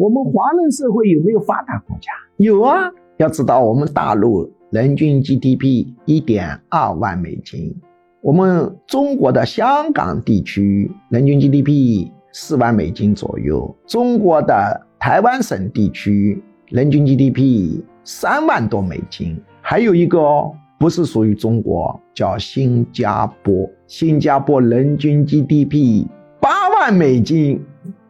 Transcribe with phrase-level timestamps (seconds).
[0.00, 2.10] 我们华人社会有没有发达国家？
[2.38, 2.90] 有啊。
[3.18, 7.76] 要知道，我们大陆人均 GDP 一点二万美金，
[8.22, 26.06] 我们中国的香港地区人均 GDP 四万美金左右，中国的台湾省地区人均 GDP 三万多美金，还有一个哦，不是属于中国，叫新加坡，新加坡人均 GDP
[26.40, 27.62] 八万美金，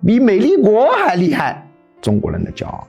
[0.06, 1.66] 比美丽国还厉害，
[2.00, 2.86] 中国人的骄傲。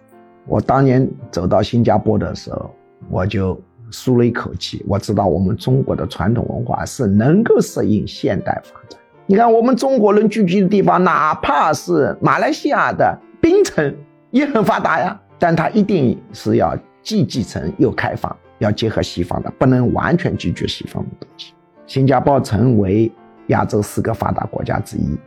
[0.47, 2.73] 我当年走到新加坡的时候，
[3.09, 3.59] 我就
[3.91, 4.83] 舒了一口气。
[4.87, 8.99] 我知道我们中国的传统文化是能够适应现代发展。
[9.27, 13.95] 你看，我们中国人聚集的地方，哪怕是马来西亚的槟城
[14.31, 21.53] 也很发达呀，但它一定是要既继承又开放，要结合西方的，不能完全拒绝西方的东西。
[21.85, 23.11] 新加坡成为
[23.47, 25.17] 亚洲四个发达国家之一，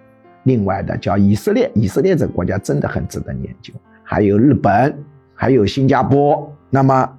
[0.45, 3.75] 另外的叫以色列，以色列这个国家真的很值得研究。
[4.03, 4.97] 还有日本，
[5.35, 7.19] 还有新加坡，那么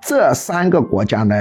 [0.00, 1.34] 这三个国家呢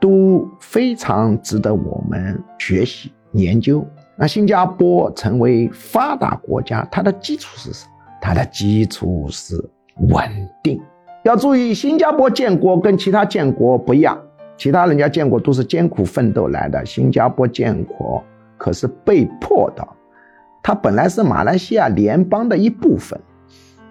[0.00, 3.86] 都非常值得我们学习研究。
[4.16, 7.90] 那新加坡成为发达国家，它的基础是什么？
[8.20, 9.62] 它的基础是
[10.08, 10.28] 稳
[10.62, 10.80] 定。
[11.24, 14.18] 要注意，新加坡建国跟其他建国不一样，
[14.56, 18.22] 其他人家建国都是艰苦奋斗来的，新加坡建国
[18.56, 19.86] 可是被迫的。
[20.62, 23.18] 它本来是马来西亚联邦的一部分。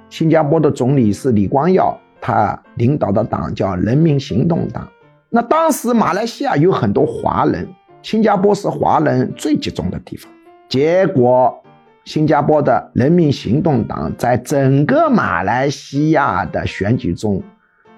[0.09, 4.87] 新加坡的总理是李光耀，他领导的党叫人民行动党。
[5.29, 7.67] 那当时马来西亚有很多华人，
[8.01, 10.31] 新加坡是华人最集中的地方。
[10.67, 11.61] 结果，
[12.03, 17.41] 新加坡的人民行动党在整个马来西亚的选举中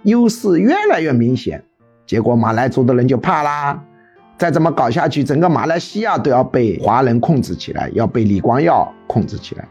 [0.03, 1.63] 优势越来越明显。
[2.05, 3.83] 结果，马来族的人就怕啦，
[4.37, 9.67] 再这么搞下去，整个马来西亚都要被华人控制起来，要被李光耀控制起来。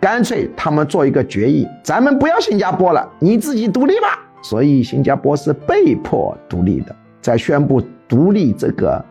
[0.00, 4.18] 干脆他们做一个决议，咱们不要新加坡了，你自己独立吧。
[4.42, 6.96] 所以新加坡是被迫独立的。
[7.20, 9.04] 在宣布独立这个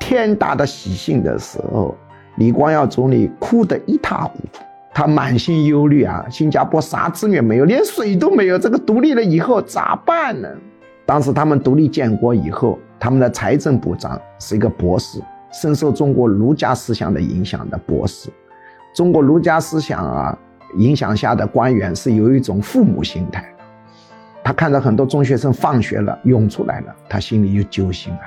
[0.00, 1.94] 天大的喜讯的时候，
[2.36, 10.48] 李光耀总理哭得一塌糊涂，他满心忧虑啊，新加坡啥资源没有，连水都没有，这个独立了以后咋办呢？
[11.12, 15.20] 当时他们独立建国以后，他们的财政部长是一个博士，
[15.52, 18.30] 深受中国儒家思想的影响的博士。
[18.94, 20.38] 中国儒家思想啊
[20.78, 23.44] 影响下的官员是有一种父母心态，
[24.42, 28.20] 他看到很多中学生放学了涌出来了，他心里就揪心了。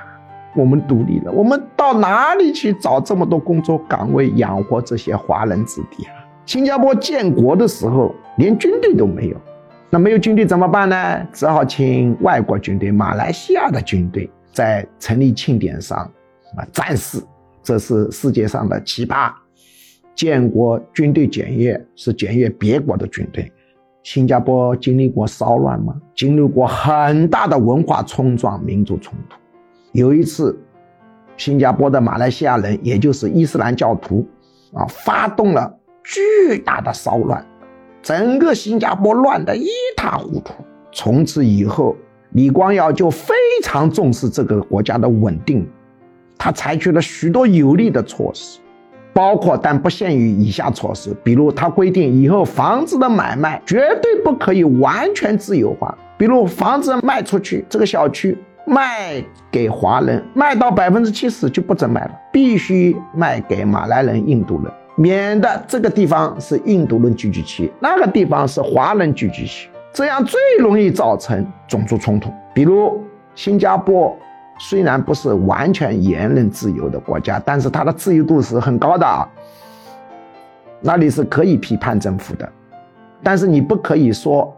[0.54, 6.14] 我们独立了，我们到哪里去找这么多工作岗位养活这些华人子弟啊？
[6.44, 9.36] 新加坡建国的时候连军队都没有，
[9.88, 11.26] 那没有军队怎么办呢？
[11.32, 15.98] 只好请外国军队，马来西亚的军队在成立庆典上
[16.56, 17.22] 啊战士，
[17.62, 19.32] 这是世界上的奇葩。
[20.14, 23.52] 建国军队检阅是检阅别国的军队，
[24.02, 25.94] 新加坡经历过骚乱吗？
[26.14, 29.36] 经历过很大的文化冲撞、民族冲突。
[29.92, 30.58] 有一次，
[31.36, 34.26] 新加坡的马来西亚人，也就是伊斯兰教徒，
[34.72, 37.46] 啊，发动了巨大的骚乱，
[38.06, 40.54] 整个新加坡乱得一塌糊涂。
[40.92, 41.96] 从此以后，
[42.30, 43.34] 李光耀就非
[43.64, 45.68] 常重视这个国家的稳定，
[46.38, 48.60] 他采取了许多有力的措施。
[49.12, 72.32] 包括但不限于以下措施，比如他规定以后房子的买卖绝对不可以完全自由化，比如房子卖出去，这个小区卖给华人，卖到百分之七十就不准卖了，必须卖给马来人、印度人，免得这个地方是印度人聚居区，那个地方是华人聚居区，这样最容易造成种族冲突。
[72.52, 73.00] 比如
[73.34, 74.16] 新加坡。
[74.58, 79.28] 虽然不是完全言论自由的国家，但是它的自由度是很高的啊。
[80.80, 82.52] 那里是可以批判政府的，
[83.22, 84.50] 但是你不可以说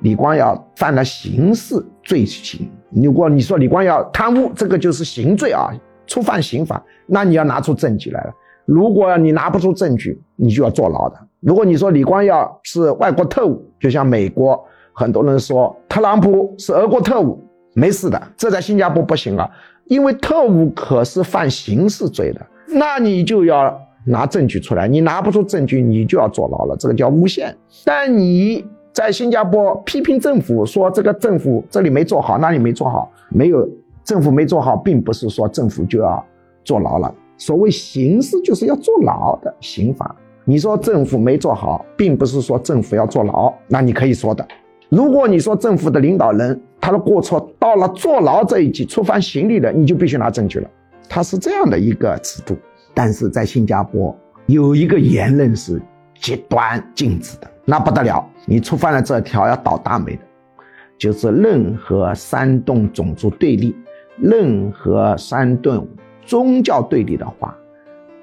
[0.00, 2.68] 李光耀犯了刑事罪行。
[2.90, 5.70] 如果你说李光耀贪污，这个就是刑罪啊，
[6.04, 8.34] 触犯刑法，那你要拿出证据来了。
[8.68, 11.16] 如果你拿不出证据，你就要坐牢的。
[11.40, 14.62] 如果你说李光耀是外国特务，就像美国
[14.92, 17.42] 很多人说特朗普是俄国特务。
[17.72, 19.48] 没事的，这在新加坡不行啊，
[19.86, 23.74] 因为特务可是犯刑事罪的，那你就要
[24.04, 27.56] 拿证据出来，你拿不出证据，你就要坐牢了，这个叫诬陷。
[27.86, 28.62] 但你
[28.92, 33.66] 在新加坡批评政府，说这个政府这里没做好，那里没做好，没有
[34.04, 36.22] 政府没做好，并不是说政府就要
[36.64, 37.14] 坐牢了。
[37.38, 40.14] 所谓刑事就是要坐牢的刑法，
[40.44, 44.46] 你说政府没做好，并不是说政府要坐牢，那你可以说的。
[44.90, 50.68] 如果你说政府的领导人他的过错到了坐牢这一级，触犯刑律了，你就必须拿证据了。
[51.08, 52.56] 他是这样的一个制度，
[52.92, 54.14] 但是在新加坡
[54.46, 55.80] 有一个言论是
[56.20, 60.22] 极端禁止的，那不得了，你触犯了这条要倒大霉的，
[60.98, 63.76] 就是任何煽动种族对立、
[64.16, 65.86] 任何煽动
[66.28, 67.56] 宗教对立的话，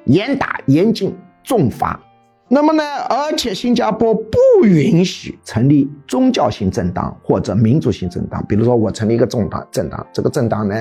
[0.06, 2.00] 严打严禁重罚。
[2.48, 2.84] 那么呢？
[3.10, 8.46] 而且新加坡不允许成立宗教性政党或者民族性政党。
[8.48, 10.76] 比如说，我成立一个政党，政党这个政党呢，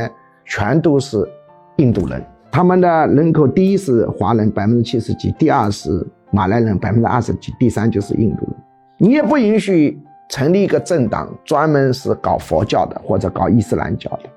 [0.44, 1.26] 全都是
[1.76, 2.22] 印度人，
[2.52, 8.54] 他们的人口第一是华人百分之七十几，第二是马来人百分之二十几，第三就是印度人。
[8.98, 9.98] 你也不允许
[10.28, 14.28] 成立一个政党，专门是搞佛教的，或者搞伊斯兰教的，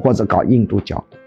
[0.00, 1.17] 或者搞印度教的。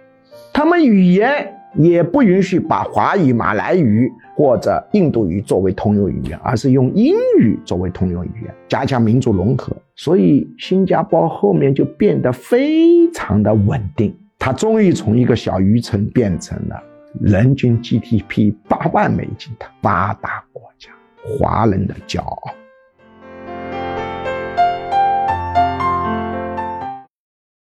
[0.61, 1.57] 他们语言。
[1.73, 9.75] 也不允许把华语、马来语或者印度语作为通用语言，而是用英语作为通用语言，加强民族融合。
[9.95, 16.83] 所以新加坡后面就变得非常的稳定，它终于从一个小渔村变成了
[17.21, 20.91] 人均 GDP 八万美金的发达国家，
[21.23, 22.53] 华人的骄傲。